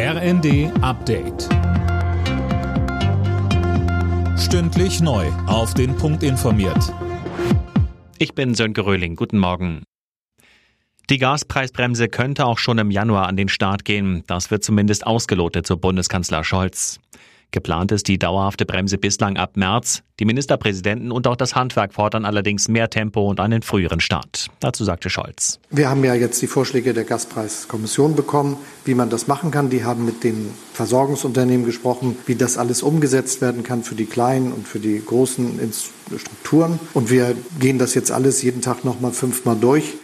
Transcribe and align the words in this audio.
RND 0.00 0.70
Update. 0.80 1.48
Stündlich 4.38 5.00
neu. 5.00 5.26
Auf 5.48 5.74
den 5.74 5.96
Punkt 5.96 6.22
informiert. 6.22 6.94
Ich 8.18 8.32
bin 8.36 8.54
Sönke 8.54 8.86
Röhling. 8.86 9.16
Guten 9.16 9.38
Morgen. 9.38 9.82
Die 11.10 11.18
Gaspreisbremse 11.18 12.06
könnte 12.06 12.46
auch 12.46 12.58
schon 12.58 12.78
im 12.78 12.92
Januar 12.92 13.26
an 13.26 13.36
den 13.36 13.48
Start 13.48 13.84
gehen. 13.84 14.22
Das 14.28 14.52
wird 14.52 14.62
zumindest 14.62 15.04
ausgelotet, 15.04 15.66
so 15.66 15.76
Bundeskanzler 15.76 16.44
Scholz. 16.44 17.00
Geplant 17.50 17.92
ist 17.92 18.08
die 18.08 18.18
dauerhafte 18.18 18.66
Bremse 18.66 18.98
bislang 18.98 19.38
ab 19.38 19.56
März. 19.56 20.02
Die 20.20 20.26
Ministerpräsidenten 20.26 21.10
und 21.10 21.26
auch 21.26 21.36
das 21.36 21.54
Handwerk 21.54 21.94
fordern 21.94 22.24
allerdings 22.24 22.68
mehr 22.68 22.90
Tempo 22.90 23.26
und 23.28 23.40
einen 23.40 23.62
früheren 23.62 24.00
Start. 24.00 24.48
Dazu 24.60 24.84
sagte 24.84 25.08
Scholz. 25.08 25.58
Wir 25.70 25.88
haben 25.88 26.04
ja 26.04 26.14
jetzt 26.14 26.42
die 26.42 26.46
Vorschläge 26.46 26.92
der 26.92 27.04
Gaspreiskommission 27.04 28.16
bekommen, 28.16 28.58
wie 28.84 28.94
man 28.94 29.08
das 29.08 29.28
machen 29.28 29.50
kann. 29.50 29.70
Die 29.70 29.84
haben 29.84 30.04
mit 30.04 30.24
den 30.24 30.50
Versorgungsunternehmen 30.74 31.64
gesprochen, 31.64 32.16
wie 32.26 32.34
das 32.34 32.58
alles 32.58 32.82
umgesetzt 32.82 33.40
werden 33.40 33.62
kann 33.62 33.82
für 33.82 33.94
die 33.94 34.06
kleinen 34.06 34.52
und 34.52 34.68
für 34.68 34.80
die 34.80 35.02
großen 35.04 35.58
Strukturen. 36.16 36.78
Und 36.92 37.10
wir 37.10 37.34
gehen 37.58 37.78
das 37.78 37.94
jetzt 37.94 38.10
alles 38.10 38.42
jeden 38.42 38.60
Tag 38.60 38.84
noch 38.84 39.00
mal 39.00 39.12
fünfmal 39.12 39.56
durch. 39.56 39.94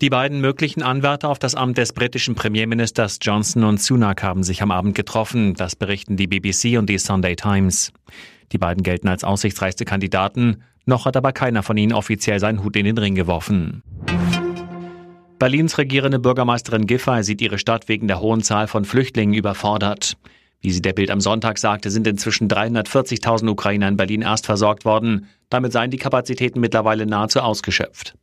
Die 0.00 0.10
beiden 0.10 0.40
möglichen 0.40 0.84
Anwärter 0.84 1.28
auf 1.28 1.40
das 1.40 1.56
Amt 1.56 1.76
des 1.76 1.92
britischen 1.92 2.36
Premierministers 2.36 3.18
Johnson 3.20 3.64
und 3.64 3.82
Sunak 3.82 4.22
haben 4.22 4.44
sich 4.44 4.62
am 4.62 4.70
Abend 4.70 4.94
getroffen. 4.94 5.54
Das 5.54 5.74
berichten 5.74 6.16
die 6.16 6.28
BBC 6.28 6.78
und 6.78 6.88
die 6.88 6.98
Sunday 6.98 7.34
Times. 7.34 7.92
Die 8.52 8.58
beiden 8.58 8.84
gelten 8.84 9.08
als 9.08 9.24
aussichtsreichste 9.24 9.84
Kandidaten. 9.84 10.62
Noch 10.86 11.04
hat 11.04 11.16
aber 11.16 11.32
keiner 11.32 11.64
von 11.64 11.76
ihnen 11.76 11.92
offiziell 11.92 12.38
seinen 12.38 12.62
Hut 12.62 12.76
in 12.76 12.84
den 12.84 12.96
Ring 12.96 13.16
geworfen. 13.16 13.82
Berlins 15.40 15.78
regierende 15.78 16.20
Bürgermeisterin 16.20 16.86
Giffey 16.86 17.24
sieht 17.24 17.40
ihre 17.40 17.58
Stadt 17.58 17.88
wegen 17.88 18.06
der 18.06 18.20
hohen 18.20 18.44
Zahl 18.44 18.68
von 18.68 18.84
Flüchtlingen 18.84 19.34
überfordert. 19.34 20.16
Wie 20.60 20.70
sie 20.70 20.82
der 20.82 20.92
Bild 20.92 21.10
am 21.10 21.20
Sonntag 21.20 21.58
sagte, 21.58 21.90
sind 21.90 22.06
inzwischen 22.06 22.48
340.000 22.48 23.48
Ukrainer 23.48 23.88
in 23.88 23.96
Berlin 23.96 24.22
erst 24.22 24.46
versorgt 24.46 24.84
worden. 24.84 25.26
Damit 25.50 25.72
seien 25.72 25.90
die 25.90 25.96
Kapazitäten 25.96 26.60
mittlerweile 26.60 27.04
nahezu 27.04 27.40
ausgeschöpft. 27.40 28.14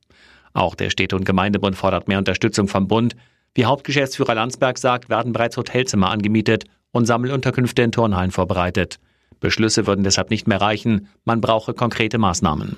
Auch 0.55 0.73
der 0.73 0.89
Städte- 0.89 1.15
und 1.15 1.25
Gemeindebund 1.25 1.75
fordert 1.75 2.07
mehr 2.07 2.17
Unterstützung 2.17 2.67
vom 2.67 2.87
Bund. 2.87 3.15
Wie 3.53 3.65
Hauptgeschäftsführer 3.65 4.35
Landsberg 4.35 4.77
sagt, 4.77 5.09
werden 5.09 5.33
bereits 5.33 5.57
Hotelzimmer 5.57 6.09
angemietet 6.09 6.63
und 6.91 7.05
Sammelunterkünfte 7.05 7.81
in 7.81 7.91
Turnhallen 7.91 8.31
vorbereitet. 8.31 8.97
Beschlüsse 9.41 9.85
würden 9.85 10.05
deshalb 10.05 10.29
nicht 10.29 10.47
mehr 10.47 10.61
reichen, 10.61 11.09
man 11.25 11.41
brauche 11.41 11.73
konkrete 11.73 12.17
Maßnahmen. 12.17 12.77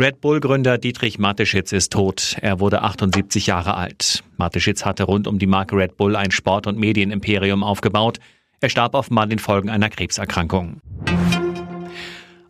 Red 0.00 0.20
Bull-Gründer 0.20 0.78
Dietrich 0.78 1.18
Mateschitz 1.18 1.72
ist 1.72 1.92
tot. 1.92 2.36
Er 2.40 2.58
wurde 2.58 2.82
78 2.82 3.46
Jahre 3.46 3.76
alt. 3.76 4.24
Mateschitz 4.36 4.84
hatte 4.84 5.04
rund 5.04 5.28
um 5.28 5.38
die 5.38 5.46
Marke 5.46 5.76
Red 5.76 5.96
Bull 5.96 6.16
ein 6.16 6.32
Sport- 6.32 6.66
und 6.66 6.78
Medienimperium 6.78 7.62
aufgebaut. 7.62 8.18
Er 8.60 8.70
starb 8.70 8.94
offenbar 8.94 9.26
den 9.26 9.38
Folgen 9.38 9.70
einer 9.70 9.90
Krebserkrankung. 9.90 10.80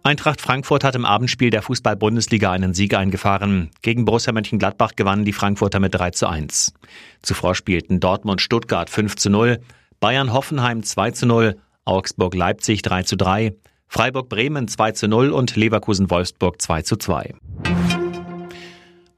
Eintracht 0.02 0.40
Frankfurt 0.40 0.82
hat 0.82 0.94
im 0.94 1.04
Abendspiel 1.04 1.50
der 1.50 1.60
Fußball-Bundesliga 1.60 2.50
einen 2.50 2.72
Sieg 2.72 2.94
eingefahren. 2.94 3.70
Gegen 3.82 4.06
Borussia 4.06 4.32
Mönchengladbach 4.32 4.92
gewannen 4.96 5.26
die 5.26 5.34
Frankfurter 5.34 5.78
mit 5.78 5.94
3 5.94 6.12
zu 6.12 6.26
1. 6.26 6.72
Zuvor 7.20 7.54
spielten 7.54 8.00
Dortmund 8.00 8.40
Stuttgart 8.40 8.88
5 8.88 9.16
zu 9.16 9.28
0, 9.28 9.60
Bayern 10.00 10.32
Hoffenheim 10.32 10.82
2 10.82 11.10
zu 11.10 11.26
0, 11.26 11.56
Augsburg 11.84 12.34
Leipzig 12.34 12.80
3 12.80 13.02
zu 13.02 13.16
3, 13.16 13.54
Freiburg 13.88 14.30
Bremen 14.30 14.68
2 14.68 14.92
zu 14.92 15.06
0 15.06 15.30
und 15.32 15.54
Leverkusen 15.54 16.10
Wolfsburg 16.10 16.62
2 16.62 16.82
zu 16.82 16.96
2. 16.96 17.34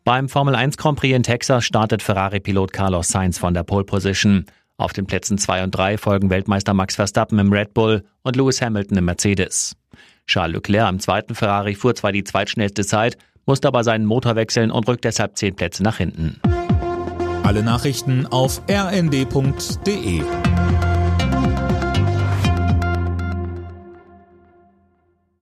Beim 0.03 0.29
Formel 0.29 0.57
1 0.57 0.77
Grand 0.79 0.99
Prix 0.99 1.15
in 1.15 1.23
Texas 1.23 1.65
startet 1.65 2.03
Ferrari-Pilot 2.03 2.73
Carlos 2.73 3.07
Sainz 3.09 3.39
von 3.39 3.55
der 3.55 3.63
Pole 3.63 3.85
Position. 3.85 4.47
Auf 4.79 4.93
den 4.93 5.07
Plätzen 5.07 5.39
2 5.39 5.63
und 5.63 5.71
3 5.71 5.97
folgen 5.97 6.29
Weltmeister 6.29 6.75
Max 6.75 6.97
Verstappen 6.97 7.39
im 7.39 7.53
Red 7.53 7.73
Bull 7.73 8.03
und 8.23 8.35
Lewis 8.35 8.61
Hamilton 8.61 8.99
im 8.99 9.05
Mercedes. 9.05 9.77
Charles 10.27 10.55
Leclerc 10.55 10.89
im 10.89 11.01
zweiten 11.01 11.35
Ferrari 11.35 11.75
fuhr 11.75 11.95
zwar 11.95 12.13
die 12.13 12.25
zweitschnellste 12.25 12.85
Zeit, 12.85 13.17
musste 13.47 13.69
aber 13.69 13.85
seinen 13.85 14.07
Motor 14.07 14.37
wechseln 14.37 14.71
und 14.71 14.89
rückt 14.89 15.05
deshalb 15.05 15.37
zehn 15.37 15.55
Plätze 15.55 15.83
nach 15.83 15.99
hinten. 15.99 16.41
Alle 17.43 17.63
Nachrichten 17.63 18.27
auf 18.27 18.63
rnd.de 18.71 20.23